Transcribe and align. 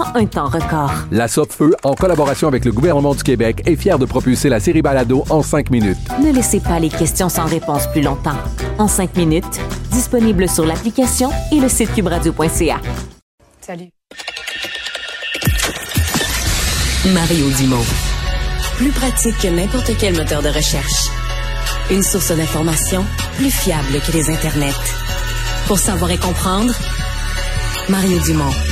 en 0.00 0.16
un 0.16 0.26
temps 0.26 0.48
record. 0.48 0.92
La 1.10 1.28
Feu, 1.28 1.74
en 1.82 1.94
collaboration 1.94 2.48
avec 2.48 2.64
le 2.64 2.72
gouvernement 2.72 3.14
du 3.14 3.22
Québec, 3.22 3.62
est 3.66 3.76
fière 3.76 3.98
de 3.98 4.06
propulser 4.06 4.48
la 4.48 4.60
série 4.60 4.82
Balado 4.82 5.24
en 5.30 5.42
cinq 5.42 5.70
minutes. 5.70 5.98
Ne 6.22 6.32
laissez 6.32 6.60
pas 6.60 6.78
les 6.78 6.88
questions 6.88 7.28
sans 7.28 7.46
réponse 7.46 7.86
plus 7.88 8.02
longtemps. 8.02 8.36
En 8.78 8.88
5 8.88 9.16
minutes, 9.16 9.60
disponible 9.92 10.48
sur 10.48 10.64
l'application 10.64 11.30
et 11.52 11.60
le 11.60 11.68
site 11.68 11.92
cubradio.ca. 11.94 12.80
Salut. 13.60 13.90
Mario 17.12 17.50
Dumont. 17.58 17.84
Plus 18.76 18.90
pratique 18.90 19.38
que 19.38 19.48
n'importe 19.48 19.90
quel 19.98 20.16
moteur 20.16 20.42
de 20.42 20.48
recherche. 20.48 21.10
Une 21.90 22.02
source 22.02 22.32
d'information 22.34 23.04
plus 23.36 23.50
fiable 23.50 24.00
que 24.06 24.12
les 24.12 24.30
internets. 24.30 24.74
Pour 25.66 25.78
savoir 25.78 26.10
et 26.10 26.18
comprendre, 26.18 26.72
Mario 27.88 28.18
Dumont. 28.20 28.69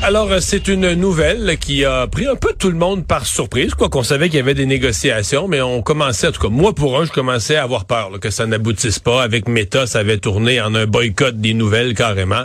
Alors, 0.00 0.30
euh, 0.30 0.38
c'est 0.40 0.68
une 0.68 0.94
nouvelle 0.94 1.58
qui 1.58 1.84
a 1.84 2.06
pris 2.06 2.28
un 2.28 2.36
peu 2.36 2.54
tout 2.56 2.70
le 2.70 2.76
monde 2.76 3.04
par 3.04 3.26
surprise, 3.26 3.74
quoi 3.74 3.88
qu'on 3.88 4.04
savait 4.04 4.28
qu'il 4.28 4.36
y 4.36 4.40
avait 4.40 4.54
des 4.54 4.64
négociations, 4.64 5.48
mais 5.48 5.60
on 5.60 5.82
commençait, 5.82 6.28
en 6.28 6.32
tout 6.32 6.40
cas, 6.40 6.48
moi 6.48 6.72
pour 6.72 7.00
un, 7.00 7.04
je 7.04 7.10
commençais 7.10 7.56
à 7.56 7.64
avoir 7.64 7.84
peur 7.84 8.12
que 8.20 8.30
ça 8.30 8.46
n'aboutisse 8.46 9.00
pas. 9.00 9.24
Avec 9.24 9.48
Meta, 9.48 9.88
ça 9.88 9.98
avait 9.98 10.18
tourné 10.18 10.60
en 10.60 10.76
un 10.76 10.86
boycott 10.86 11.36
des 11.40 11.52
nouvelles 11.52 11.94
carrément. 11.94 12.44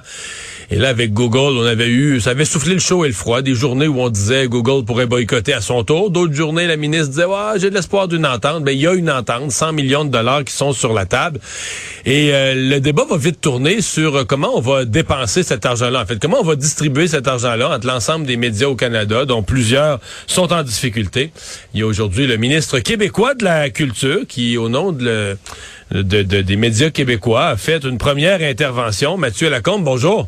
Et 0.72 0.78
là, 0.78 0.90
avec 0.90 1.14
Google, 1.14 1.58
on 1.58 1.66
avait 1.66 1.90
eu, 1.90 2.20
ça 2.20 2.32
avait 2.32 2.46
soufflé 2.46 2.74
le 2.74 2.80
chaud 2.80 3.06
et 3.06 3.08
le 3.08 3.14
froid. 3.14 3.42
Des 3.42 3.56
journées 3.56 3.88
où 3.88 4.00
on 4.02 4.10
disait 4.10 4.48
Google 4.48 4.86
pourrait 4.86 5.06
boycotter 5.06 5.54
à 5.54 5.62
son 5.62 5.84
tour. 5.84 6.10
D'autres 6.10 6.34
journées, 6.34 6.68
la 6.68 6.78
ministre 6.78 7.10
disait, 7.10 7.26
ouais, 7.26 7.58
j'ai 7.58 7.70
de 7.70 7.76
l'espoir 7.76 8.08
d'une 8.08 8.26
entente. 8.26 8.64
Ben, 8.64 8.72
il 8.72 8.82
y 8.82 8.88
a 8.88 8.94
une 8.94 9.10
entente, 9.10 9.52
100 9.52 9.74
millions 9.74 10.06
de 10.06 10.10
dollars 10.10 10.44
qui 10.44 10.54
sont 10.54 10.74
sur 10.74 10.94
la 10.94 11.06
table. 11.06 11.40
Et 12.06 12.34
euh, 12.34 12.54
le 12.56 12.80
débat 12.80 13.06
va 13.10 13.18
vite 13.18 13.42
tourner 13.42 13.82
sur 13.82 14.16
euh, 14.16 14.24
comment 14.26 14.52
on 14.56 14.62
va 14.62 14.86
dépenser 14.86 15.44
cet 15.44 15.66
argent-là. 15.66 16.02
En 16.02 16.06
fait, 16.06 16.20
comment 16.20 16.40
on 16.40 16.46
va 16.46 16.56
distribuer 16.56 17.08
cet 17.08 17.28
argent-là 17.28 17.76
entre 17.76 17.88
l'ensemble 17.88 18.26
des 18.26 18.38
médias 18.38 18.68
au 18.68 18.76
Canada, 18.76 19.26
dont 19.26 19.44
plusieurs 19.44 20.00
sont 20.28 20.52
en 20.54 20.64
difficulté. 20.64 21.32
Il 21.74 21.80
y 21.80 21.84
a 21.84 21.86
aujourd'hui 21.86 22.28
le 22.28 22.38
ministre 22.38 22.80
québécois 22.80 23.36
de 23.36 23.44
la 23.44 23.70
Culture 23.70 24.22
qui, 24.28 24.58
au 24.58 24.70
nom 24.70 24.92
de 24.92 25.38
de, 25.92 26.24
de, 26.24 26.42
des 26.42 26.56
médias 26.56 26.90
québécois, 26.90 27.48
a 27.48 27.58
fait 27.58 27.84
une 27.84 27.98
première 27.98 28.42
intervention. 28.42 29.18
Mathieu 29.18 29.50
Lacombe, 29.50 29.84
bonjour. 29.84 30.28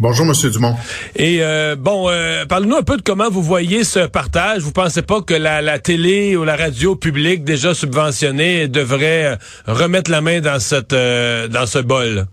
Bonjour, 0.00 0.24
Monsieur 0.24 0.48
Dumont. 0.48 0.74
Et 1.14 1.44
euh, 1.44 1.76
bon, 1.76 2.08
euh, 2.08 2.46
parlez-nous 2.46 2.76
un 2.76 2.82
peu 2.82 2.96
de 2.96 3.02
comment 3.02 3.28
vous 3.28 3.42
voyez 3.42 3.84
ce 3.84 4.06
partage. 4.06 4.62
Vous 4.62 4.72
pensez 4.72 5.02
pas 5.02 5.20
que 5.20 5.34
la, 5.34 5.60
la 5.60 5.78
télé 5.78 6.36
ou 6.36 6.44
la 6.44 6.56
radio 6.56 6.96
publique 6.96 7.44
déjà 7.44 7.74
subventionnée 7.74 8.66
devrait 8.66 9.26
euh, 9.26 9.36
remettre 9.66 10.10
la 10.10 10.22
main 10.22 10.40
dans 10.40 10.58
cette 10.58 10.94
euh, 10.94 11.48
dans 11.48 11.66
ce 11.66 11.80
bol? 11.80 12.26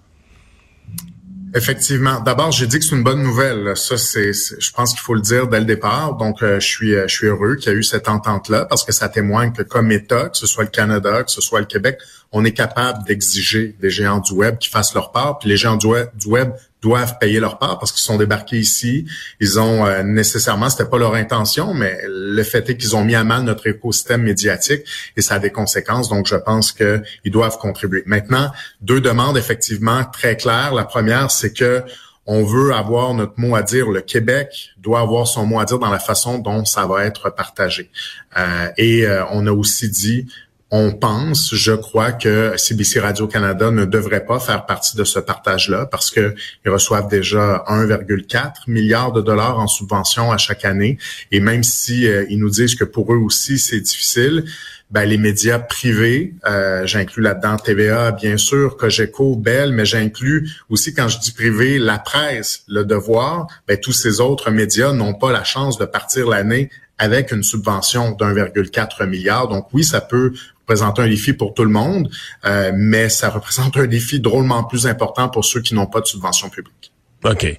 Effectivement. 1.53 2.21
D'abord, 2.21 2.53
j'ai 2.53 2.67
dit 2.67 2.79
que 2.79 2.85
c'est 2.85 2.95
une 2.95 3.03
bonne 3.03 3.21
nouvelle. 3.21 3.75
Ça, 3.75 3.97
c'est, 3.97 4.31
je 4.31 4.71
pense 4.71 4.91
qu'il 4.91 5.01
faut 5.01 5.15
le 5.15 5.21
dire 5.21 5.47
dès 5.47 5.59
le 5.59 5.65
départ. 5.65 6.15
Donc, 6.15 6.43
euh, 6.43 6.61
je 6.61 6.67
suis, 6.67 6.93
je 6.93 7.13
suis 7.13 7.27
heureux 7.27 7.55
qu'il 7.55 7.73
y 7.73 7.75
ait 7.75 7.79
eu 7.79 7.83
cette 7.83 8.07
entente-là 8.07 8.63
parce 8.63 8.85
que 8.85 8.93
ça 8.93 9.09
témoigne 9.09 9.51
que 9.51 9.63
comme 9.63 9.91
État, 9.91 10.29
que 10.29 10.37
ce 10.37 10.47
soit 10.47 10.63
le 10.63 10.69
Canada, 10.69 11.23
que 11.23 11.31
ce 11.31 11.41
soit 11.41 11.59
le 11.59 11.65
Québec, 11.65 11.97
on 12.31 12.45
est 12.45 12.51
capable 12.53 13.03
d'exiger 13.05 13.75
des 13.81 13.89
géants 13.89 14.19
du 14.19 14.31
web 14.31 14.57
qui 14.57 14.69
fassent 14.69 14.93
leur 14.93 15.11
part. 15.11 15.39
Puis 15.39 15.49
les 15.49 15.57
géants 15.57 15.75
du 15.75 15.87
web, 15.87 16.07
du 16.15 16.27
web 16.27 16.51
doivent 16.81 17.17
payer 17.19 17.39
leur 17.39 17.57
part 17.57 17.79
parce 17.79 17.91
qu'ils 17.91 18.03
sont 18.03 18.17
débarqués 18.17 18.57
ici. 18.57 19.05
Ils 19.39 19.59
ont 19.59 19.85
euh, 19.85 20.03
nécessairement, 20.03 20.69
c'était 20.69 20.89
pas 20.89 20.97
leur 20.97 21.15
intention, 21.15 21.73
mais 21.73 21.99
le 22.07 22.43
fait 22.43 22.69
est 22.69 22.77
qu'ils 22.77 22.95
ont 22.95 23.03
mis 23.03 23.15
à 23.15 23.23
mal 23.23 23.43
notre 23.43 23.67
écosystème 23.67 24.23
médiatique 24.23 24.83
et 25.15 25.21
ça 25.21 25.35
a 25.35 25.39
des 25.39 25.51
conséquences. 25.51 26.09
Donc, 26.09 26.27
je 26.27 26.35
pense 26.35 26.71
qu'ils 26.71 27.31
doivent 27.31 27.57
contribuer. 27.57 28.03
Maintenant, 28.05 28.51
deux 28.81 29.01
demandes 29.01 29.37
effectivement 29.37 30.03
très 30.05 30.37
claires. 30.37 30.73
La 30.73 30.85
première, 30.85 31.31
c'est 31.31 31.53
que 31.53 31.83
on 32.29 32.43
veut 32.43 32.73
avoir 32.73 33.13
notre 33.13 33.39
mot 33.39 33.55
à 33.55 33.63
dire. 33.63 33.89
Le 33.89 34.01
Québec 34.01 34.71
doit 34.77 34.99
avoir 34.99 35.27
son 35.27 35.45
mot 35.45 35.59
à 35.59 35.65
dire 35.65 35.79
dans 35.79 35.89
la 35.89 35.99
façon 35.99 36.39
dont 36.39 36.65
ça 36.65 36.85
va 36.85 37.05
être 37.05 37.29
partagé. 37.29 37.89
Euh, 38.37 38.69
et 38.77 39.07
euh, 39.07 39.23
on 39.31 39.47
a 39.47 39.51
aussi 39.51 39.89
dit 39.89 40.27
on 40.69 40.91
pense, 40.91 41.55
je 41.55 41.71
crois, 41.71 42.11
que 42.11 42.53
CBC 42.57 42.99
Radio-Canada 42.99 43.71
ne 43.71 43.85
devrait 43.85 44.25
pas 44.25 44.39
faire 44.39 44.65
partie 44.65 44.97
de 44.97 45.05
ce 45.05 45.19
partage-là 45.19 45.85
parce 45.85 46.11
qu'ils 46.11 46.33
reçoivent 46.65 47.07
déjà 47.07 47.63
1,4 47.67 48.51
milliard 48.67 49.13
de 49.13 49.21
dollars 49.21 49.59
en 49.59 49.67
subventions 49.67 50.31
à 50.31 50.37
chaque 50.37 50.65
année. 50.65 50.97
Et 51.31 51.39
même 51.39 51.63
si 51.63 52.07
euh, 52.07 52.25
ils 52.29 52.39
nous 52.39 52.49
disent 52.49 52.75
que 52.75 52.83
pour 52.83 53.13
eux 53.13 53.17
aussi 53.17 53.57
c'est 53.57 53.79
difficile, 53.79 54.43
ben, 54.91 55.05
les 55.05 55.17
médias 55.17 55.59
privés, 55.59 56.33
euh, 56.45 56.85
j'inclus 56.85 57.21
là-dedans 57.21 57.57
TVA, 57.57 58.11
bien 58.11 58.37
sûr, 58.37 58.77
Cogeco, 58.77 59.35
Bell, 59.35 59.73
mais 59.73 59.85
j'inclus 59.85 60.49
aussi, 60.69 60.93
quand 60.93 61.09
je 61.09 61.19
dis 61.19 61.33
privé, 61.33 61.77
la 61.77 61.99
presse, 61.99 62.63
le 62.67 62.83
devoir, 62.83 63.47
ben, 63.67 63.77
tous 63.77 63.91
ces 63.91 64.21
autres 64.21 64.49
médias 64.49 64.93
n'ont 64.93 65.13
pas 65.13 65.31
la 65.31 65.43
chance 65.43 65.77
de 65.77 65.85
partir 65.85 66.27
l'année 66.27 66.69
avec 66.97 67.31
une 67.31 67.43
subvention 67.43 68.11
d'1,4 68.11 69.05
milliard. 69.07 69.47
Donc 69.47 69.67
oui, 69.73 69.83
ça 69.83 70.01
peut 70.01 70.33
représenter 70.67 71.01
un 71.01 71.07
défi 71.07 71.31
pour 71.31 71.53
tout 71.53 71.63
le 71.63 71.69
monde, 71.69 72.09
euh, 72.45 72.73
mais 72.75 73.07
ça 73.07 73.29
représente 73.29 73.77
un 73.77 73.87
défi 73.87 74.19
drôlement 74.19 74.65
plus 74.65 74.85
important 74.85 75.29
pour 75.29 75.45
ceux 75.45 75.61
qui 75.61 75.73
n'ont 75.73 75.87
pas 75.87 76.01
de 76.01 76.07
subvention 76.07 76.49
publique. 76.49 76.91
OK. 77.23 77.57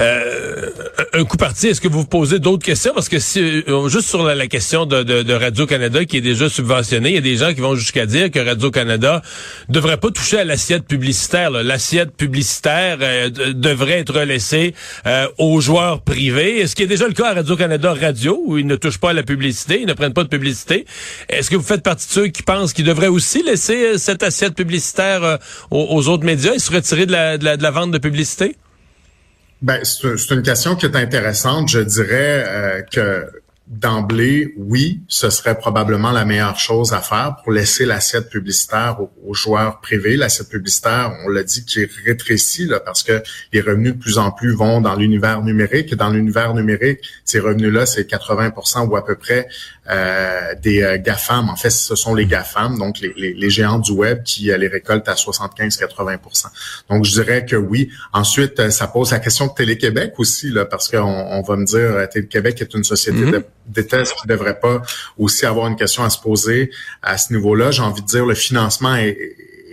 Euh, 0.00 0.70
un 1.12 1.24
coup 1.24 1.36
parti, 1.36 1.68
est-ce 1.68 1.80
que 1.80 1.86
vous 1.86 2.00
vous 2.00 2.06
posez 2.06 2.40
d'autres 2.40 2.64
questions? 2.64 2.92
Parce 2.92 3.08
que 3.08 3.20
si, 3.20 3.62
euh, 3.68 3.88
juste 3.88 4.08
sur 4.08 4.24
la, 4.24 4.46
question 4.48 4.84
de, 4.84 5.32
Radio-Canada 5.32 6.04
qui 6.04 6.16
est 6.16 6.20
déjà 6.20 6.48
subventionné, 6.48 7.10
il 7.10 7.14
y 7.14 7.18
a 7.18 7.20
des 7.20 7.36
gens 7.36 7.54
qui 7.54 7.60
vont 7.60 7.76
jusqu'à 7.76 8.04
dire 8.04 8.32
que 8.32 8.40
Radio-Canada 8.40 9.22
devrait 9.68 9.96
pas 9.98 10.10
toucher 10.10 10.40
à 10.40 10.44
l'assiette 10.44 10.86
publicitaire. 10.86 11.50
L'assiette 11.50 12.16
publicitaire 12.16 12.98
euh, 13.00 13.30
devrait 13.54 14.00
être 14.00 14.20
laissée 14.22 14.74
euh, 15.06 15.28
aux 15.38 15.60
joueurs 15.60 16.02
privés. 16.02 16.58
Est-ce 16.58 16.74
qui 16.74 16.82
est 16.82 16.88
déjà 16.88 17.06
le 17.06 17.14
cas 17.14 17.30
à 17.30 17.34
Radio-Canada 17.34 17.94
Radio, 17.94 18.42
où 18.44 18.58
ils 18.58 18.66
ne 18.66 18.76
touchent 18.76 18.98
pas 18.98 19.10
à 19.10 19.14
la 19.14 19.22
publicité, 19.22 19.80
ils 19.80 19.86
ne 19.86 19.94
prennent 19.94 20.14
pas 20.14 20.24
de 20.24 20.28
publicité? 20.28 20.84
Est-ce 21.28 21.48
que 21.48 21.56
vous 21.56 21.62
faites 21.62 21.82
partie 21.82 22.08
de 22.08 22.12
ceux 22.12 22.26
qui 22.26 22.42
pensent 22.42 22.72
qu'ils 22.72 22.84
devraient 22.84 23.06
aussi 23.06 23.44
laisser 23.44 23.98
cette 23.98 24.24
assiette 24.24 24.56
publicitaire 24.56 25.38
aux, 25.70 26.08
autres 26.08 26.24
médias 26.24 26.54
et 26.54 26.58
se 26.58 26.72
retirer 26.72 27.06
de 27.06 27.62
la 27.62 27.70
vente 27.70 27.92
de 27.92 27.98
publicité? 27.98 28.56
Ben, 29.66 29.80
c'est 29.82 30.30
une 30.32 30.42
question 30.42 30.76
qui 30.76 30.86
est 30.86 30.94
intéressante. 30.94 31.68
Je 31.68 31.80
dirais 31.80 32.44
euh, 32.46 32.82
que 32.82 33.28
d'emblée, 33.68 34.54
oui, 34.56 35.00
ce 35.08 35.28
serait 35.28 35.58
probablement 35.58 36.12
la 36.12 36.24
meilleure 36.24 36.58
chose 36.58 36.92
à 36.92 37.00
faire 37.00 37.36
pour 37.42 37.52
laisser 37.52 37.84
l'assiette 37.84 38.30
publicitaire 38.30 38.98
aux, 39.24 39.34
joueurs 39.34 39.80
privés. 39.80 40.16
L'assiette 40.16 40.48
publicitaire, 40.48 41.12
on 41.24 41.28
l'a 41.28 41.42
dit, 41.42 41.64
qui 41.64 41.80
est 41.80 41.90
rétrécie 42.04 42.66
là, 42.66 42.78
parce 42.78 43.02
que 43.02 43.22
les 43.52 43.60
revenus 43.60 43.94
de 43.94 43.98
plus 43.98 44.18
en 44.18 44.30
plus 44.30 44.54
vont 44.54 44.80
dans 44.80 44.94
l'univers 44.94 45.42
numérique. 45.42 45.92
Et 45.92 45.96
dans 45.96 46.10
l'univers 46.10 46.54
numérique, 46.54 47.00
ces 47.24 47.40
revenus-là, 47.40 47.86
c'est 47.86 48.08
80% 48.08 48.86
ou 48.86 48.96
à 48.96 49.04
peu 49.04 49.16
près 49.16 49.48
euh, 49.90 50.54
des 50.62 50.82
euh, 50.82 50.98
GAFAM. 50.98 51.48
En 51.48 51.56
fait, 51.56 51.70
ce 51.70 51.96
sont 51.96 52.14
les 52.14 52.26
GAFAM, 52.26 52.78
donc 52.78 53.00
les, 53.00 53.12
les, 53.16 53.34
les 53.34 53.50
géants 53.50 53.80
du 53.80 53.90
web 53.90 54.22
qui 54.22 54.52
euh, 54.52 54.56
les 54.56 54.68
récoltent 54.68 55.08
à 55.08 55.14
75-80% 55.14 56.46
Donc, 56.88 57.04
je 57.04 57.10
dirais 57.10 57.44
que 57.44 57.56
oui. 57.56 57.90
Ensuite, 58.12 58.70
ça 58.70 58.86
pose 58.86 59.10
la 59.10 59.18
question 59.18 59.48
de 59.48 59.52
Télé-Québec 59.52 60.14
aussi, 60.18 60.50
là, 60.50 60.64
parce 60.66 60.88
qu'on 60.88 60.98
on 60.98 61.42
va 61.42 61.56
me 61.56 61.64
dire, 61.64 62.08
Télé-Québec 62.10 62.60
est 62.60 62.74
une 62.74 62.84
société 62.84 63.18
mm-hmm. 63.18 63.32
de 63.32 63.44
déteste 63.68 64.14
qui 64.14 64.26
ne 64.26 64.32
devrait 64.32 64.58
pas 64.58 64.82
aussi 65.18 65.46
avoir 65.46 65.66
une 65.66 65.76
question 65.76 66.04
à 66.04 66.10
se 66.10 66.18
poser 66.18 66.70
à 67.02 67.18
ce 67.18 67.32
niveau-là. 67.32 67.70
J'ai 67.70 67.82
envie 67.82 68.02
de 68.02 68.06
dire 68.06 68.26
le 68.26 68.34
financement 68.34 68.94
est, 68.96 69.16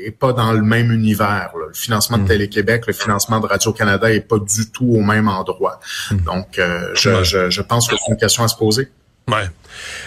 est, 0.05 0.11
pas 0.11 0.33
dans 0.33 0.53
le 0.53 0.61
même 0.61 0.91
univers. 0.91 1.51
Le 1.55 1.73
financement 1.73 2.17
de 2.17 2.23
hmm. 2.23 2.27
Télé-Québec, 2.27 2.85
le 2.87 2.93
financement 2.93 3.39
de 3.39 3.47
Radio-Canada 3.47 4.11
est 4.11 4.27
pas 4.27 4.39
du 4.39 4.69
tout 4.71 4.87
au 4.87 5.01
même 5.01 5.27
endroit. 5.27 5.79
Hmm. 6.11 6.17
Donc, 6.17 6.59
euh, 6.59 6.91
je, 6.93 7.23
je, 7.23 7.49
je, 7.49 7.61
pense 7.61 7.87
que 7.87 7.95
c'est 7.95 8.11
une 8.11 8.17
question 8.17 8.43
à 8.43 8.47
se 8.47 8.55
poser. 8.55 8.89
Ouais. 9.27 9.47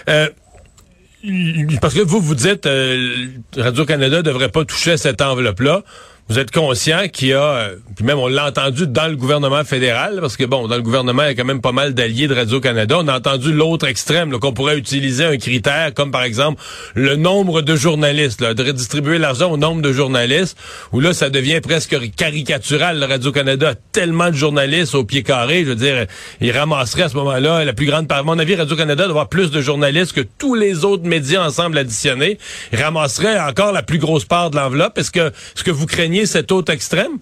Euh, 0.09 0.29
parce 1.81 1.94
que 1.94 2.00
vous, 2.00 2.21
vous 2.21 2.35
dites 2.35 2.67
euh, 2.67 3.27
Radio-Canada 3.56 4.23
devrait 4.23 4.50
pas 4.50 4.65
toucher 4.65 4.93
à 4.93 4.97
cette 4.97 5.21
enveloppe-là 5.21 5.82
vous 6.28 6.40
êtes 6.40 6.50
conscient 6.50 7.06
qu'il 7.06 7.28
y 7.28 7.32
a, 7.34 7.43
euh, 7.43 7.76
puis 7.94 8.05
même 8.05 8.19
on 8.19 8.26
l'a 8.26 8.49
entendu 8.49 8.88
dans 8.88 9.06
le 9.06 9.14
gouvernement 9.14 9.62
fédéral, 9.62 10.19
parce 10.20 10.37
que 10.37 10.44
bon, 10.44 10.67
dans 10.67 10.75
le 10.75 10.82
gouvernement, 10.82 11.23
il 11.23 11.28
y 11.28 11.31
a 11.31 11.34
quand 11.34 11.44
même 11.44 11.61
pas 11.61 11.70
mal 11.70 11.94
d'alliés 11.94 12.26
de 12.26 12.34
Radio-Canada. 12.34 12.99
On 12.99 13.06
a 13.06 13.17
entendu 13.17 13.52
l'autre 13.52 13.87
extrême, 13.87 14.37
qu'on 14.38 14.52
pourrait 14.52 14.76
utiliser 14.76 15.25
un 15.25 15.37
critère 15.37 15.94
comme 15.94 16.11
par 16.11 16.25
exemple 16.25 16.61
le 16.94 17.14
nombre 17.14 17.62
de 17.62 17.76
journalistes, 17.76 18.40
là, 18.40 18.55
de 18.55 18.62
redistribuer 18.64 19.19
l'argent 19.19 19.52
au 19.52 19.56
nombre 19.56 19.82
de 19.82 19.93
journalistes, 19.93 20.58
où 20.93 20.99
là, 20.99 21.12
ça 21.12 21.31
devient 21.31 21.61
presque 21.61 21.96
caricatural. 22.17 23.05
Radio-Canada 23.05 23.70
a 23.70 23.75
tellement 23.93 24.31
de 24.31 24.37
journalistes 24.37 24.96
au 24.96 25.05
pied 25.05 25.22
carré, 25.22 25.62
je 25.62 25.69
veux 25.70 25.76
dire, 25.76 26.06
il 26.40 26.50
ramasserait 26.50 27.05
à 27.05 27.08
ce 27.08 27.17
moment-là 27.17 27.64
la 27.64 27.72
plus 27.72 27.87
grande 27.87 28.08
part. 28.08 28.19
À 28.19 28.22
mon 28.25 28.38
avis, 28.38 28.56
Radio-Canada 28.56 29.05
doit 29.05 29.11
avoir 29.11 29.29
plus 29.29 29.52
de 29.52 29.61
journalistes 29.61 30.12
que 30.12 30.26
tous 30.38 30.56
les 30.56 30.84
autres 30.84 31.05
médias 31.05 31.46
ensemble 31.46 31.79
additionnés. 31.79 32.38
Il 32.72 32.82
ramasserait 32.82 33.38
encore 33.38 33.70
la 33.70 33.82
plus 33.82 33.99
grosse 33.99 34.25
part 34.25 34.50
de 34.50 34.56
l'enveloppe. 34.56 34.99
Est-ce 34.99 35.12
que 35.12 35.31
ce 35.55 35.62
que 35.62 35.70
vous 35.70 35.87
craignez 35.87 36.16
cet 36.25 36.53
autre 36.53 36.73
extrême? 36.73 37.19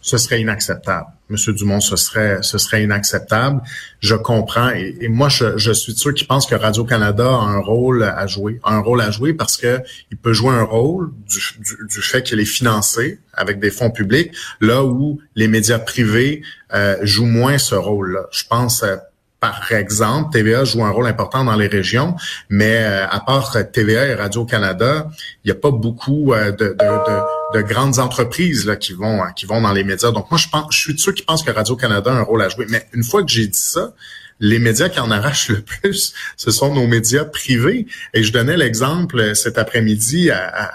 Ce 0.00 0.18
serait 0.18 0.40
inacceptable. 0.42 1.06
Monsieur 1.30 1.54
Dumont, 1.54 1.80
ce 1.80 1.96
serait, 1.96 2.42
ce 2.42 2.58
serait 2.58 2.82
inacceptable. 2.82 3.62
Je 4.00 4.14
comprends. 4.14 4.68
Et, 4.68 5.08
moi, 5.08 5.30
je, 5.30 5.72
suis 5.72 5.94
sûr 5.94 6.12
qui 6.12 6.24
pense 6.24 6.46
que 6.46 6.54
Radio-Canada 6.54 7.26
a 7.26 7.40
un 7.40 7.60
rôle 7.60 8.02
à 8.02 8.26
jouer. 8.26 8.60
un 8.64 8.80
rôle 8.80 9.00
à 9.00 9.10
jouer 9.10 9.32
parce 9.32 9.56
que 9.56 9.80
il 10.10 10.18
peut 10.18 10.34
jouer 10.34 10.50
un 10.50 10.62
rôle 10.62 11.10
du, 11.26 12.02
fait 12.02 12.22
qu'il 12.22 12.38
est 12.38 12.44
financé 12.44 13.18
avec 13.32 13.58
des 13.60 13.70
fonds 13.70 13.90
publics, 13.90 14.32
là 14.60 14.84
où 14.84 15.18
les 15.34 15.48
médias 15.48 15.78
privés 15.78 16.42
euh, 16.74 16.98
jouent 17.00 17.24
moins 17.24 17.56
ce 17.56 17.74
rôle-là. 17.74 18.26
Je 18.30 18.44
pense 18.46 18.82
euh, 18.82 18.96
par 19.44 19.72
exemple, 19.72 20.30
TVA 20.32 20.64
joue 20.64 20.82
un 20.84 20.90
rôle 20.90 21.06
important 21.06 21.44
dans 21.44 21.54
les 21.54 21.66
régions, 21.66 22.16
mais 22.48 22.78
euh, 22.78 23.06
à 23.06 23.20
part 23.20 23.54
TVA 23.72 24.06
et 24.06 24.14
Radio-Canada, 24.14 25.08
il 25.44 25.48
n'y 25.48 25.50
a 25.50 25.60
pas 25.60 25.70
beaucoup 25.70 26.32
euh, 26.32 26.50
de, 26.50 26.74
de, 27.54 27.62
grandes 27.62 27.98
entreprises 27.98 28.66
là, 28.66 28.76
qui 28.76 28.92
vont 28.92 29.20
qui 29.36 29.46
vont 29.46 29.60
dans 29.60 29.72
les 29.72 29.84
médias. 29.84 30.10
Donc 30.10 30.30
moi, 30.30 30.38
je 30.38 30.48
pense, 30.48 30.66
je 30.70 30.78
suis 30.78 30.94
de 30.94 31.00
ceux 31.00 31.12
qui 31.12 31.22
pensent 31.22 31.42
que 31.42 31.50
Radio-Canada 31.50 32.10
a 32.10 32.14
un 32.14 32.22
rôle 32.22 32.42
à 32.42 32.48
jouer. 32.48 32.66
Mais 32.68 32.86
une 32.92 33.04
fois 33.04 33.22
que 33.22 33.30
j'ai 33.30 33.46
dit 33.46 33.58
ça, 33.58 33.94
les 34.40 34.58
médias 34.58 34.88
qui 34.88 35.00
en 35.00 35.10
arrachent 35.10 35.48
le 35.48 35.62
plus, 35.62 36.14
ce 36.36 36.50
sont 36.50 36.74
nos 36.74 36.86
médias 36.86 37.24
privés. 37.24 37.86
Et 38.12 38.22
je 38.22 38.32
donnais 38.32 38.56
l'exemple 38.56 39.18
euh, 39.18 39.34
cet 39.34 39.58
après-midi 39.58 40.30
à, 40.30 40.70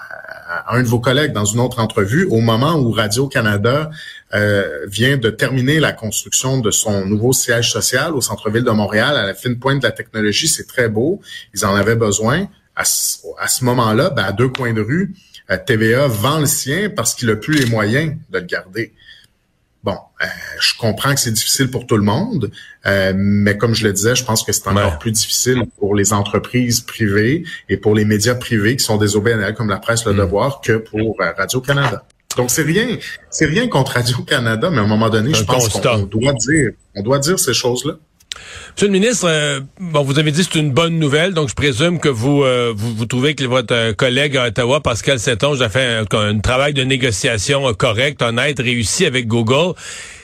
un 0.67 0.81
de 0.81 0.87
vos 0.87 0.99
collègues 0.99 1.31
dans 1.31 1.45
une 1.45 1.59
autre 1.59 1.79
entrevue, 1.79 2.25
au 2.25 2.39
moment 2.39 2.75
où 2.75 2.91
Radio-Canada 2.91 3.91
euh, 4.33 4.85
vient 4.87 5.15
de 5.17 5.29
terminer 5.29 5.79
la 5.79 5.91
construction 5.91 6.59
de 6.59 6.71
son 6.71 7.05
nouveau 7.05 7.33
siège 7.33 7.71
social 7.71 8.15
au 8.15 8.21
centre-ville 8.21 8.63
de 8.63 8.71
Montréal, 8.71 9.15
à 9.15 9.27
la 9.27 9.35
fine 9.35 9.59
pointe 9.59 9.79
de 9.79 9.87
la 9.87 9.91
technologie. 9.91 10.47
C'est 10.47 10.65
très 10.65 10.89
beau. 10.89 11.21
Ils 11.53 11.65
en 11.65 11.75
avaient 11.75 11.95
besoin. 11.95 12.47
À 12.75 12.85
ce, 12.85 13.65
moment-là, 13.65 14.09
ben, 14.09 14.23
à 14.23 14.31
deux 14.31 14.47
coins 14.47 14.73
de 14.73 14.81
rue, 14.81 15.13
euh, 15.13 15.28
TVA 15.57 16.07
vend 16.07 16.39
le 16.39 16.45
sien 16.45 16.89
parce 16.89 17.15
qu'il 17.15 17.27
n'a 17.27 17.35
plus 17.35 17.53
les 17.53 17.65
moyens 17.65 18.15
de 18.29 18.39
le 18.39 18.45
garder. 18.45 18.93
Bon, 19.81 19.97
euh, 20.21 20.25
je 20.59 20.73
comprends 20.77 21.13
que 21.13 21.21
c'est 21.21 21.31
difficile 21.31 21.71
pour 21.71 21.87
tout 21.87 21.95
le 21.95 22.03
monde, 22.03 22.51
euh, 22.85 23.13
mais 23.15 23.57
comme 23.57 23.73
je 23.73 23.87
le 23.87 23.93
disais, 23.93 24.13
je 24.13 24.25
pense 24.25 24.43
que 24.43 24.51
c'est 24.51 24.67
encore 24.67 24.99
plus 24.99 25.11
difficile 25.11 25.63
pour 25.77 25.95
les 25.95 26.11
entreprises 26.11 26.81
privées 26.81 27.45
et 27.69 27.77
pour 27.77 27.95
les 27.95 28.03
médias 28.03 28.35
privés 28.35 28.75
qui 28.75 28.83
sont 28.83 28.97
des 28.97 29.15
OBNL 29.15 29.53
comme 29.53 29.69
la 29.69 29.77
presse 29.77 30.03
Le 30.05 30.13
mm. 30.13 30.17
Devoir 30.17 30.59
que 30.61 30.73
pour 30.73 31.15
euh, 31.21 31.31
Radio-Canada. 31.37 32.03
Donc 32.35 32.51
c'est 32.51 32.63
rien, 32.63 32.97
c'est 33.29 33.45
rien 33.45 33.67
contre 33.69 33.93
Radio-Canada, 33.93 34.69
mais 34.69 34.79
à 34.79 34.81
un 34.81 34.87
moment 34.87 35.09
donné, 35.09 35.33
je 35.33 35.43
pense 35.43 35.69
qu'on 35.69 35.99
doit 36.03 36.33
dire, 36.33 36.71
on 36.95 37.01
doit 37.01 37.19
dire 37.19 37.39
ces 37.39 37.53
choses-là. 37.53 37.93
Monsieur 38.75 38.87
le 38.87 38.93
ministre, 38.93 39.27
euh, 39.27 39.59
bon, 39.79 40.03
vous 40.03 40.19
avez 40.19 40.31
dit 40.31 40.45
que 40.45 40.51
c'est 40.53 40.59
une 40.59 40.71
bonne 40.71 40.99
nouvelle, 40.99 41.33
donc 41.33 41.49
je 41.49 41.55
présume 41.55 41.99
que 41.99 42.09
vous 42.09 42.43
euh, 42.43 42.73
vous, 42.75 43.05
trouvez 43.05 43.35
que 43.35 43.43
votre 43.43 43.73
euh, 43.73 43.93
collègue 43.93 44.37
à 44.37 44.47
Ottawa, 44.47 44.79
Pascal 44.81 45.19
Seton, 45.19 45.59
a 45.59 45.69
fait 45.69 46.01
un, 46.11 46.39
travail 46.39 46.73
de 46.73 46.83
négociation 46.83 47.73
correct, 47.73 48.21
honnête, 48.21 48.59
réussi 48.59 49.05
avec 49.05 49.27
Google. 49.27 49.73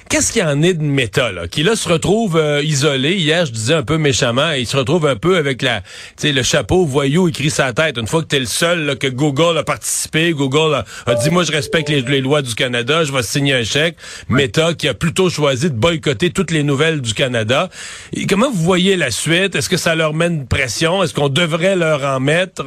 Qu'est-ce 0.08 0.32
qu'il 0.32 0.44
y 0.44 0.46
en 0.46 0.62
est 0.62 0.76
de 0.76 0.84
méta, 0.84 1.32
là, 1.32 1.48
qui 1.48 1.64
là 1.64 1.76
se 1.76 1.90
retrouve 1.90 2.38
euh, 2.38 2.62
isolé? 2.64 3.16
Hier, 3.16 3.46
je 3.48 3.52
disais 3.52 3.74
un 3.74 3.82
peu 3.82 3.98
méchamment, 3.98 4.52
il 4.52 4.68
se 4.68 4.78
retrouve 4.78 5.08
un 5.08 5.16
peu 5.16 5.36
avec 5.36 5.64
la, 5.64 5.82
le 6.24 6.44
chapeau 6.44 6.86
voyou 6.86 7.28
écrit 7.28 7.50
sa 7.50 7.74
tête. 7.74 7.98
Une 7.98 8.06
fois 8.06 8.22
que 8.22 8.28
tu 8.28 8.36
es 8.36 8.40
le 8.40 8.46
seul 8.46 9.00
que 9.00 9.08
Google 9.08 9.58
a 9.58 9.64
participé, 9.64 10.32
Google 10.32 10.84
a, 11.08 11.16
dit, 11.16 11.32
moi, 11.32 11.44
je 11.44 11.52
respecte 11.52 11.90
les, 11.90 12.22
lois 12.22 12.44
du 12.44 12.54
Canada, 12.54 13.04
je 13.04 13.12
vais 13.12 13.24
signer 13.24 13.56
un 13.56 13.64
chèque. 13.64 13.98
Meta, 14.30 14.76
qui 14.76 14.88
a 14.88 14.94
plutôt 14.94 15.32
choisi 15.32 15.72
de 15.72 15.76
boycotter 15.76 16.30
toutes 16.30 16.52
les 16.52 16.62
nouvelles 16.62 17.02
du 17.02 17.16
Canada. 17.16 17.70
Et 18.14 18.28
comment 18.28 18.52
vous 18.52 18.64
voyez 18.64 18.98
la 18.98 19.10
suite? 19.10 19.56
Est-ce 19.56 19.70
que 19.70 19.78
ça 19.78 19.96
leur 19.96 20.14
met 20.14 20.28
une 20.28 20.48
pression? 20.48 21.02
Est-ce 21.02 21.16
qu'on 21.16 21.30
devrait 21.30 21.76
leur 21.76 22.04
en 22.04 22.20
mettre? 22.20 22.64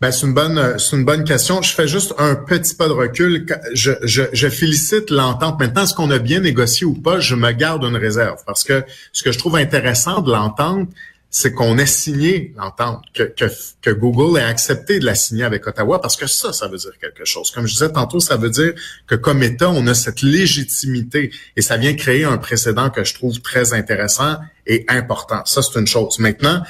Ben, 0.00 0.10
c'est 0.10 0.26
une 0.26 0.32
bonne, 0.32 0.78
c'est 0.78 0.96
une 0.96 1.04
bonne 1.04 1.24
question. 1.24 1.60
Je 1.60 1.74
fais 1.74 1.86
juste 1.86 2.14
un 2.16 2.34
petit 2.34 2.74
pas 2.74 2.88
de 2.88 2.92
recul. 2.92 3.44
Je, 3.74 3.92
je, 4.02 4.22
je 4.32 4.48
félicite 4.48 5.10
l'entente. 5.10 5.60
Maintenant, 5.60 5.82
est-ce 5.82 5.92
qu'on 5.92 6.10
a 6.10 6.18
bien 6.18 6.40
négocié 6.40 6.86
ou 6.86 6.94
pas? 6.94 7.20
Je 7.20 7.34
me 7.34 7.52
garde 7.52 7.84
une 7.84 7.96
réserve 7.96 8.42
parce 8.46 8.64
que 8.64 8.82
ce 9.12 9.22
que 9.22 9.30
je 9.30 9.38
trouve 9.38 9.56
intéressant 9.56 10.22
de 10.22 10.32
l'entente, 10.32 10.88
c'est 11.28 11.52
qu'on 11.52 11.76
ait 11.78 11.86
signé 11.86 12.54
l'entente, 12.56 13.04
que, 13.14 13.22
que, 13.22 13.44
que, 13.82 13.90
Google 13.90 14.38
ait 14.38 14.42
accepté 14.42 14.98
de 14.98 15.04
la 15.04 15.14
signer 15.14 15.44
avec 15.44 15.64
Ottawa, 15.66 16.00
parce 16.00 16.16
que 16.16 16.26
ça, 16.26 16.52
ça 16.52 16.66
veut 16.66 16.78
dire 16.78 16.98
quelque 17.00 17.24
chose. 17.24 17.52
Comme 17.52 17.68
je 17.68 17.74
disais 17.74 17.92
tantôt, 17.92 18.18
ça 18.18 18.36
veut 18.36 18.50
dire 18.50 18.72
que 19.06 19.14
comme 19.14 19.42
État, 19.42 19.70
on 19.70 19.86
a 19.86 19.94
cette 19.94 20.22
légitimité 20.22 21.30
et 21.56 21.62
ça 21.62 21.76
vient 21.76 21.94
créer 21.94 22.24
un 22.24 22.38
précédent 22.38 22.90
que 22.90 23.04
je 23.04 23.14
trouve 23.14 23.40
très 23.42 23.74
intéressant 23.74 24.38
et 24.66 24.84
important. 24.88 25.42
Ça, 25.44 25.62
c'est 25.62 25.78
une 25.78 25.86
chose. 25.86 26.18
Maintenant, 26.18 26.62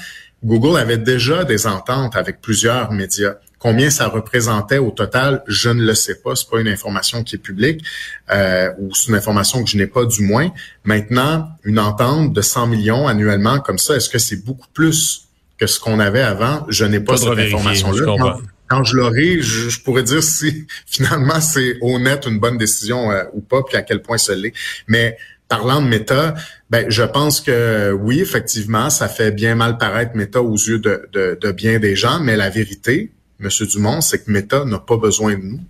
Google 0.45 0.79
avait 0.79 0.99
déjà 0.99 1.45
des 1.45 1.67
ententes 1.67 2.17
avec 2.17 2.41
plusieurs 2.41 2.93
médias. 2.93 3.35
Combien 3.59 3.91
ça 3.91 4.09
représentait 4.09 4.79
au 4.79 4.91
total, 4.91 5.43
je 5.47 5.69
ne 5.69 5.85
le 5.85 5.95
sais 5.95 6.15
pas. 6.15 6.35
C'est 6.35 6.49
pas 6.49 6.61
une 6.61 6.69
information 6.69 7.23
qui 7.23 7.35
est 7.35 7.39
publique 7.39 7.85
euh, 8.33 8.71
ou 8.79 8.95
c'est 8.95 9.09
une 9.09 9.17
information 9.17 9.63
que 9.63 9.69
je 9.69 9.77
n'ai 9.77 9.87
pas 9.87 10.07
du 10.07 10.23
moins. 10.23 10.51
Maintenant, 10.85 11.47
une 11.65 11.79
entente 11.79 12.33
de 12.33 12.41
100 12.41 12.69
millions 12.69 13.07
annuellement 13.07 13.61
comme 13.61 13.79
ça, 13.79 13.97
est-ce 13.97 14.09
que 14.09 14.19
c'est 14.19 14.43
beaucoup 14.45 14.69
plus 14.73 15.29
que 15.59 15.67
ce 15.67 15.79
qu'on 15.79 16.01
avait 16.01 16.23
avant? 16.23 16.65
Je 16.69 16.87
n'ai 16.87 17.01
pas, 17.01 17.19
cette 17.19 17.39
information-là. 17.39 18.39
Quand, 18.67 18.85
je 18.85 18.97
l'aurai, 18.97 19.43
je, 19.43 19.83
pourrais 19.83 20.05
dire 20.05 20.23
si 20.23 20.67
finalement 20.87 21.41
c'est 21.41 21.77
honnête, 21.83 22.25
une 22.27 22.39
bonne 22.39 22.57
décision 22.57 23.11
euh, 23.11 23.25
ou 23.35 23.43
pas, 23.43 23.63
puis 23.63 23.77
à 23.77 23.83
quel 23.83 24.01
point 24.01 24.17
ce 24.17 24.33
l'est. 24.33 24.55
Mais 24.87 25.19
parlant 25.51 25.83
de 25.83 25.89
méta, 25.89 26.35
ben, 26.71 26.87
je 26.89 27.03
pense 27.03 27.41
que 27.41 27.93
oui, 27.93 28.21
effectivement, 28.21 28.89
ça 28.89 29.09
fait 29.09 29.33
bien 29.33 29.57
mal 29.57 29.77
paraître 29.77 30.17
méta 30.17 30.41
aux 30.41 30.57
yeux 30.57 30.79
de, 30.79 31.09
de, 31.13 31.53
bien 31.53 31.81
des 31.81 31.97
gens, 31.97 32.21
mais 32.21 32.37
la 32.37 32.49
vérité, 32.49 33.11
Monsieur 33.41 33.67
Dumont, 33.67 34.01
c'est 34.01 34.25
que 34.25 34.31
méta 34.31 34.65
n'a 34.65 34.79
pas 34.79 34.97
besoin 34.97 35.35
de 35.35 35.43
nous. 35.43 35.61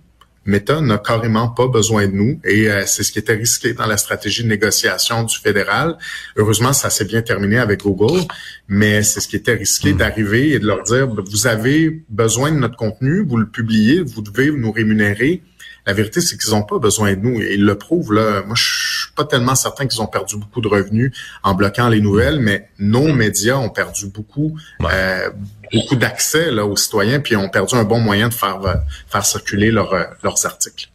Meta 0.45 0.81
n'a 0.81 0.97
carrément 0.97 1.49
pas 1.49 1.67
besoin 1.67 2.07
de 2.07 2.13
nous 2.13 2.39
et 2.43 2.67
euh, 2.67 2.83
c'est 2.87 3.03
ce 3.03 3.11
qui 3.11 3.19
était 3.19 3.35
risqué 3.35 3.73
dans 3.73 3.85
la 3.85 3.97
stratégie 3.97 4.41
de 4.43 4.47
négociation 4.47 5.23
du 5.23 5.37
fédéral. 5.37 5.97
Heureusement, 6.35 6.73
ça 6.73 6.89
s'est 6.89 7.05
bien 7.05 7.21
terminé 7.21 7.59
avec 7.59 7.81
Google, 7.81 8.21
mais 8.67 9.03
c'est 9.03 9.19
ce 9.19 9.27
qui 9.27 9.35
était 9.35 9.53
risqué 9.53 9.93
hmm. 9.93 9.97
d'arriver 9.97 10.53
et 10.53 10.59
de 10.59 10.65
leur 10.65 10.81
dire, 10.81 11.07
vous 11.07 11.45
avez 11.45 12.01
besoin 12.09 12.51
de 12.51 12.57
notre 12.57 12.75
contenu, 12.75 13.23
vous 13.23 13.37
le 13.37 13.47
publiez, 13.47 14.01
vous 14.01 14.23
devez 14.23 14.49
nous 14.51 14.71
rémunérer 14.71 15.43
la 15.85 15.93
vérité, 15.93 16.21
c'est 16.21 16.37
qu'ils 16.37 16.51
n'ont 16.51 16.63
pas 16.63 16.77
besoin 16.77 17.13
de 17.13 17.21
nous. 17.21 17.41
Et 17.41 17.55
ils 17.55 17.65
le 17.65 17.75
prouvent, 17.75 18.13
là. 18.13 18.43
Moi, 18.45 18.55
je 18.55 18.63
suis 19.11 19.15
pas 19.15 19.25
tellement 19.25 19.55
certain 19.55 19.87
qu'ils 19.87 20.01
ont 20.01 20.07
perdu 20.07 20.37
beaucoup 20.37 20.61
de 20.61 20.67
revenus 20.67 21.11
en 21.43 21.53
bloquant 21.53 21.89
les 21.89 22.01
nouvelles, 22.01 22.39
mais 22.39 22.69
nos 22.79 23.13
médias 23.13 23.55
ont 23.55 23.69
perdu 23.69 24.07
beaucoup, 24.07 24.57
euh, 24.83 25.29
beaucoup 25.71 25.95
d'accès 25.95 26.51
là, 26.51 26.65
aux 26.65 26.77
citoyens, 26.77 27.19
puis 27.19 27.35
ont 27.35 27.49
perdu 27.49 27.75
un 27.75 27.83
bon 27.83 27.99
moyen 27.99 28.29
de 28.29 28.33
faire, 28.33 28.61
euh, 28.65 28.75
faire 29.07 29.25
circuler 29.25 29.69
euh, 29.69 30.03
leurs 30.23 30.45
articles. 30.45 30.89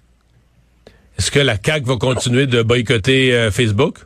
Est-ce 1.18 1.30
que 1.30 1.38
la 1.38 1.56
CAQ 1.62 1.86
va 1.86 1.96
continuer 1.96 2.46
de 2.46 2.62
boycotter 2.62 3.48
Facebook? 3.50 4.00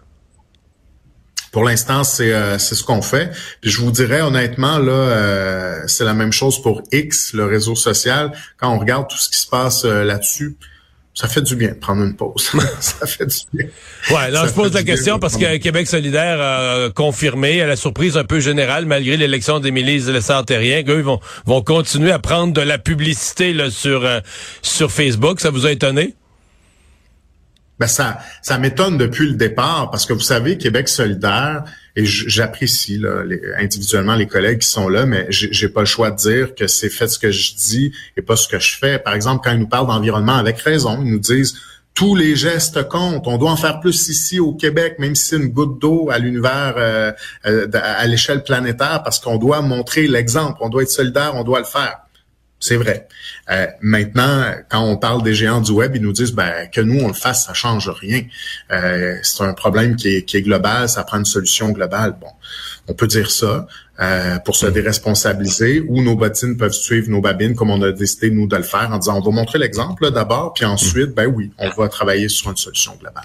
Pour 1.51 1.65
l'instant, 1.65 2.05
c'est 2.05 2.33
c'est 2.61 2.77
ce 2.77 2.85
qu'on 2.85 3.03
fait. 3.03 3.33
Puis 3.61 3.73
je 3.73 3.81
vous 3.81 3.91
dirais 3.91 4.21
honnêtement 4.21 4.79
là, 4.79 5.89
c'est 5.89 6.05
la 6.05 6.15
même 6.15 6.33
chose 6.33 6.63
pour 6.63 6.83
X, 6.93 7.33
le 7.33 7.47
réseau 7.47 7.75
social. 7.75 8.31
Quand 8.59 8.73
on 8.73 8.79
regarde 8.79 9.09
tout 9.09 9.17
ce 9.17 9.29
qui 9.29 9.39
se 9.39 9.49
passe 9.49 9.85
là-dessus, 9.85 10.57
ça 11.21 11.29
fait 11.29 11.43
du 11.43 11.55
bien 11.55 11.69
de 11.69 11.75
prendre 11.75 12.03
une 12.03 12.17
pause. 12.17 12.51
ça 12.81 13.07
fait 13.07 13.27
du 13.27 13.37
bien. 13.53 13.67
Ouais, 14.11 14.31
là, 14.31 14.47
je 14.47 14.53
pose 14.53 14.73
la 14.73 14.83
question 14.83 15.19
parce 15.19 15.37
que 15.37 15.59
Québec 15.59 15.87
solidaire 15.87 16.41
a 16.41 16.89
confirmé, 16.89 17.61
à 17.61 17.67
la 17.67 17.77
surprise 17.77 18.17
un 18.17 18.25
peu 18.25 18.41
générale, 18.41 18.87
malgré 18.87 19.19
l'élection 19.19 19.61
d'Émilie 19.61 19.99
Lessard-Terrien, 19.99 20.83
qu'eux 20.83 21.03
vont, 21.03 21.21
vont 21.45 21.61
continuer 21.61 22.11
à 22.11 22.19
prendre 22.19 22.55
de 22.55 22.63
la 22.63 22.79
publicité 22.79 23.53
là, 23.53 23.71
sur, 23.71 24.07
euh, 24.07 24.21
sur 24.63 24.91
Facebook. 24.91 25.41
Ça 25.41 25.51
vous 25.51 25.67
a 25.67 25.73
étonné? 25.73 26.15
Ben 27.79 27.87
ça, 27.87 28.21
ça 28.41 28.57
m'étonne 28.57 28.97
depuis 28.97 29.29
le 29.29 29.35
départ 29.35 29.91
parce 29.91 30.07
que 30.07 30.15
vous 30.15 30.21
savez, 30.21 30.57
Québec 30.57 30.89
solidaire 30.89 31.65
et 32.01 32.07
j'apprécie 32.07 32.97
là, 32.97 33.23
individuellement 33.59 34.15
les 34.15 34.27
collègues 34.27 34.61
qui 34.61 34.69
sont 34.69 34.89
là, 34.89 35.05
mais 35.05 35.27
j'ai 35.29 35.69
pas 35.69 35.81
le 35.81 35.87
choix 35.87 36.11
de 36.11 36.17
dire 36.17 36.55
que 36.55 36.67
c'est 36.67 36.89
fait 36.89 37.09
ce 37.09 37.19
que 37.19 37.31
je 37.31 37.55
dis 37.55 37.93
et 38.17 38.23
pas 38.23 38.37
ce 38.37 38.49
que 38.49 38.59
je 38.59 38.79
fais. 38.79 38.99
Par 38.99 39.15
exemple, 39.15 39.43
quand 39.45 39.53
ils 39.53 39.59
nous 39.59 39.69
parlent 39.69 39.87
d'environnement 39.87 40.37
avec 40.37 40.59
raison, 40.61 40.99
ils 41.03 41.11
nous 41.11 41.19
disent 41.19 41.57
tous 41.93 42.15
les 42.15 42.37
gestes 42.37 42.89
comptent. 42.89 43.27
On 43.27 43.37
doit 43.37 43.51
en 43.51 43.57
faire 43.57 43.81
plus 43.81 44.09
ici 44.09 44.41
au 44.41 44.55
Québec, 44.55 44.97
même 44.99 45.15
si 45.15 45.27
c'est 45.27 45.37
une 45.37 45.49
goutte 45.49 45.79
d'eau 45.79 46.09
à 46.11 46.19
l'univers, 46.19 46.75
euh, 46.79 47.13
euh, 47.47 47.69
à 47.75 48.07
l'échelle 48.07 48.43
planétaire, 48.45 49.03
parce 49.03 49.19
qu'on 49.19 49.37
doit 49.37 49.61
montrer 49.61 50.07
l'exemple. 50.07 50.59
On 50.63 50.71
doit 50.71 50.83
être 50.83 50.91
solidaire, 50.91 51.33
on 51.35 51.45
doit 51.45 51.59
le 51.59 51.67
faire. 51.67 51.99
C'est 52.63 52.77
vrai. 52.77 53.09
Euh, 53.51 53.67
maintenant, 53.81 54.53
quand 54.69 54.83
on 54.83 54.99
parle 54.99 55.23
des 55.23 55.33
géants 55.33 55.63
du 55.63 55.73
web, 55.73 55.97
ils 55.97 56.03
nous 56.03 56.13
disent 56.13 56.33
ben, 56.33 56.69
que 56.71 56.83
nous 56.83 57.01
on 57.01 57.09
le 57.09 57.15
fasse, 57.15 57.47
ça 57.47 57.55
change 57.55 57.89
rien. 57.89 58.23
Euh, 58.71 59.17
c'est 59.23 59.43
un 59.43 59.55
problème 59.55 59.97
qui 59.97 60.17
est, 60.17 60.23
qui 60.25 60.37
est, 60.37 60.43
global, 60.43 60.87
ça 60.87 61.03
prend 61.05 61.19
une 61.19 61.25
solution 61.25 61.71
globale. 61.71 62.17
Bon, 62.21 62.29
on 62.87 62.93
peut 62.93 63.07
dire 63.07 63.31
ça 63.31 63.67
euh, 64.01 64.39
pour 64.41 64.57
se 64.57 64.67
déresponsabiliser, 64.67 65.81
ou 65.89 66.03
nos 66.03 66.17
bottines 66.17 66.59
peuvent 66.59 66.73
suivre 66.73 67.09
nos 67.09 67.23
babines 67.23 67.55
comme 67.55 67.71
on 67.71 67.81
a 67.81 67.93
décidé 67.93 68.31
nous 68.31 68.47
de 68.47 68.57
le 68.57 68.63
faire 68.63 68.91
en 68.93 68.99
disant 68.99 69.17
on 69.17 69.23
va 69.23 69.31
montrer 69.31 69.59
l'exemple 69.59 70.11
d'abord, 70.11 70.53
puis 70.53 70.67
ensuite, 70.67 71.15
ben 71.15 71.27
oui, 71.27 71.51
on 71.57 71.71
va 71.71 71.89
travailler 71.89 72.29
sur 72.29 72.51
une 72.51 72.59
solution 72.59 72.95
globale. 73.01 73.25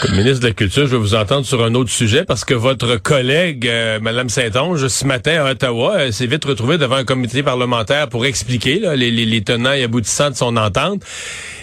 Comme 0.00 0.16
ministre 0.16 0.40
de 0.40 0.48
la 0.48 0.52
Culture, 0.52 0.86
je 0.86 0.92
vais 0.92 0.98
vous 0.98 1.14
entendre 1.14 1.46
sur 1.46 1.62
un 1.62 1.74
autre 1.74 1.90
sujet 1.90 2.24
parce 2.24 2.44
que 2.44 2.54
votre 2.54 2.96
collègue, 2.96 3.68
euh, 3.68 4.00
Mme 4.00 4.28
Saint-Onge, 4.28 4.88
ce 4.88 5.04
matin 5.04 5.44
à 5.44 5.52
Ottawa, 5.52 6.10
s'est 6.10 6.26
vite 6.26 6.44
retrouvée 6.44 6.76
devant 6.76 6.96
un 6.96 7.04
comité 7.04 7.44
parlementaire 7.44 8.08
pour 8.08 8.26
expliquer 8.26 8.80
les, 8.96 9.42
tenants 9.42 9.72
et 9.72 9.84
aboutissants 9.84 10.30
de 10.30 10.34
son 10.34 10.56
entente. 10.56 11.02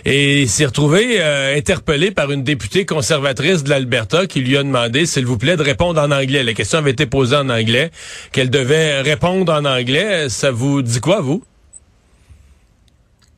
Et 0.06 0.48
s'est 0.48 0.68
retrouvée 0.68 1.18
euh, 1.20 1.58
interpellée 1.58 2.12
par 2.12 2.32
une 2.32 2.44
députée 2.44 2.86
conservatrice 2.86 3.66
de 3.66 3.70
l'Alberta 3.70 4.26
qui 4.26 4.40
lui 4.40 4.56
a 4.56 4.64
demandé, 4.64 5.06
s'il 5.06 5.26
vous 5.26 5.38
plaît, 5.38 5.58
de 5.58 5.64
répondre 5.64 6.00
en 6.00 6.12
anglais. 6.12 6.44
La 6.44 6.54
question 6.54 6.78
avait 6.78 6.92
été 6.92 7.08
posée 7.08 7.36
en 7.36 7.50
anglais, 7.50 7.92
qu'elle 8.32 8.50
devait 8.50 9.02
répondre 9.02 9.52
en 9.52 9.66
anglais. 9.66 10.30
Ça 10.30 10.52
vous 10.52 10.82
dit 10.82 11.02
quoi, 11.02 11.20
vous? 11.20 11.44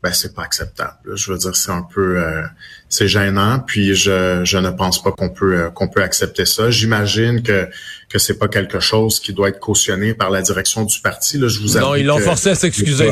Ben 0.02 0.14
c'est 0.14 0.34
pas 0.34 0.44
acceptable. 0.44 0.98
Je 1.14 1.32
veux 1.32 1.38
dire, 1.38 1.56
c'est 1.56 1.72
un 1.72 1.82
peu, 1.82 2.18
euh, 2.18 2.44
c'est 2.88 3.08
gênant. 3.08 3.60
Puis 3.60 3.96
je, 3.96 4.42
je 4.46 4.58
ne 4.58 4.70
pense 4.70 5.04
pas 5.04 5.12
qu'on 5.12 5.30
peut 5.30 5.56
euh, 5.56 5.70
qu'on 5.70 5.90
peut 5.90 6.02
accepter 6.02 6.46
ça. 6.46 6.72
J'imagine 6.72 7.44
que 7.44 7.68
que 8.08 8.18
c'est 8.18 8.38
pas 8.38 8.48
quelque 8.48 8.80
chose 8.80 9.20
qui 9.20 9.34
doit 9.34 9.50
être 9.50 9.60
cautionné 9.60 10.14
par 10.14 10.30
la 10.30 10.42
direction 10.42 10.86
du 10.86 11.00
parti. 11.02 11.38
Là, 11.38 11.48
je 11.48 11.60
vous 11.60 11.78
non, 11.78 11.96
ils 11.96 12.06
l'ont 12.06 12.20
forcé 12.20 12.50
à 12.50 12.56
s'excuser. 12.56 13.12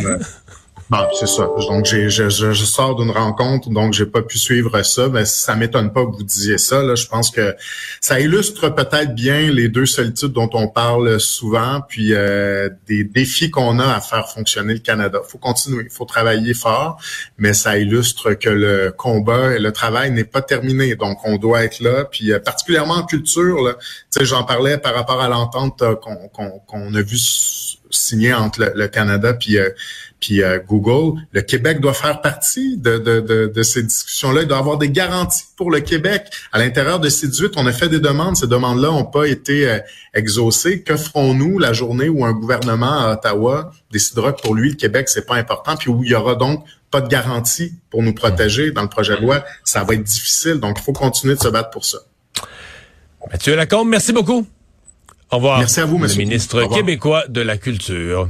Bon, 0.89 1.05
c'est 1.19 1.27
ça. 1.27 1.49
Donc, 1.67 1.83
j'ai, 1.83 2.09
je, 2.09 2.29
je, 2.29 2.53
sors 2.53 2.95
d'une 2.95 3.11
rencontre, 3.11 3.69
donc 3.69 3.91
j'ai 3.91 4.05
pas 4.05 4.21
pu 4.21 4.37
suivre 4.37 4.81
ça. 4.83 5.09
Mais 5.09 5.25
ça 5.25 5.57
m'étonne 5.57 5.91
pas 5.91 6.05
que 6.05 6.11
vous 6.11 6.23
disiez 6.23 6.57
ça. 6.57 6.81
Là. 6.81 6.95
Je 6.95 7.07
pense 7.07 7.29
que 7.29 7.55
ça 7.99 8.21
illustre 8.21 8.69
peut-être 8.69 9.13
bien 9.13 9.51
les 9.51 9.67
deux 9.67 9.85
solitudes 9.85 10.31
dont 10.31 10.49
on 10.53 10.69
parle 10.69 11.19
souvent, 11.19 11.81
puis 11.81 12.13
euh, 12.13 12.69
des 12.87 13.03
défis 13.03 13.51
qu'on 13.51 13.79
a 13.79 13.95
à 13.95 13.99
faire 13.99 14.29
fonctionner 14.29 14.75
le 14.75 14.79
Canada. 14.79 15.19
Faut 15.27 15.37
continuer, 15.37 15.89
faut 15.89 16.05
travailler 16.05 16.53
fort, 16.53 17.01
mais 17.37 17.53
ça 17.53 17.77
illustre 17.77 18.35
que 18.35 18.49
le 18.49 18.93
combat 18.97 19.55
et 19.55 19.59
le 19.59 19.73
travail 19.73 20.11
n'est 20.11 20.23
pas 20.23 20.41
terminé. 20.41 20.95
Donc, 20.95 21.17
on 21.25 21.35
doit 21.35 21.65
être 21.65 21.81
là. 21.81 22.05
Puis, 22.05 22.31
euh, 22.31 22.39
particulièrement 22.39 22.95
en 22.95 23.05
culture, 23.05 23.61
là, 23.61 23.75
j'en 24.21 24.45
parlais 24.45 24.77
par 24.77 24.95
rapport 24.95 25.19
à 25.19 25.27
l'entente 25.27 25.81
euh, 25.81 25.95
qu'on, 25.95 26.29
qu'on, 26.65 26.95
a 26.95 27.01
vu 27.01 27.17
signer 27.89 28.33
entre 28.33 28.71
le, 28.73 28.87
Canada 28.87 29.33
puis 29.33 29.57
puis 30.19 30.41
euh, 30.41 30.59
Google, 30.67 31.19
le 31.31 31.41
Québec 31.41 31.79
doit 31.79 31.93
faire 31.93 32.21
partie 32.21 32.77
de, 32.77 32.97
de, 32.97 33.19
de, 33.19 33.51
de 33.53 33.63
ces 33.63 33.83
discussions-là. 33.83 34.41
Il 34.41 34.47
doit 34.47 34.57
avoir 34.57 34.77
des 34.77 34.89
garanties 34.89 35.45
pour 35.55 35.69
le 35.69 35.79
Québec. 35.79 36.23
À 36.51 36.59
l'intérieur 36.59 36.99
de 36.99 37.09
ces 37.09 37.27
18, 37.27 37.53
on 37.57 37.67
a 37.67 37.71
fait 37.71 37.89
des 37.89 37.99
demandes. 37.99 38.35
Ces 38.35 38.47
demandes-là 38.47 38.89
n'ont 38.89 39.05
pas 39.05 39.25
été 39.25 39.69
euh, 39.69 39.79
exaucées. 40.13 40.81
Que 40.81 40.97
ferons-nous 40.97 41.59
la 41.59 41.73
journée 41.73 42.09
où 42.09 42.25
un 42.25 42.33
gouvernement 42.33 42.99
à 42.99 43.13
Ottawa 43.13 43.71
décidera 43.91 44.33
que 44.33 44.41
pour 44.41 44.55
lui, 44.55 44.69
le 44.69 44.75
Québec, 44.75 45.07
c'est 45.09 45.25
pas 45.25 45.35
important, 45.35 45.75
puis 45.75 45.89
où 45.89 46.03
il 46.03 46.09
y 46.09 46.15
aura 46.15 46.35
donc 46.35 46.65
pas 46.89 47.01
de 47.01 47.07
garantie 47.07 47.73
pour 47.89 48.01
nous 48.01 48.13
protéger 48.13 48.71
dans 48.71 48.81
le 48.81 48.89
projet 48.89 49.15
de 49.17 49.21
loi? 49.21 49.43
Ça 49.63 49.83
va 49.83 49.93
être 49.93 50.03
difficile. 50.03 50.55
Donc, 50.55 50.77
il 50.79 50.83
faut 50.83 50.93
continuer 50.93 51.35
de 51.35 51.41
se 51.41 51.49
battre 51.49 51.69
pour 51.69 51.85
ça. 51.85 51.99
Mathieu 53.29 53.55
Lacombe, 53.55 53.89
merci 53.89 54.13
beaucoup. 54.13 54.47
Au 55.29 55.35
revoir. 55.35 55.59
Merci 55.59 55.81
à 55.81 55.85
vous, 55.85 55.97
monsieur. 55.97 56.21
Le 56.21 56.25
ministre 56.25 56.63
québécois 56.73 57.25
de 57.27 57.41
la 57.41 57.57
Culture. 57.57 58.29